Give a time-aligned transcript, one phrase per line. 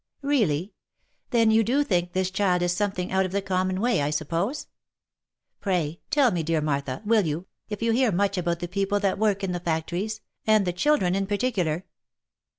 [0.23, 0.71] ''Really!
[1.29, 4.65] Then you do think this child is something out of the common way, I suppose?
[5.59, 9.19] Pray tell me, dear Martha, will you, if you hear much about the people that
[9.19, 10.21] work in the factories?
[10.47, 11.85] and the chil dren in particular?"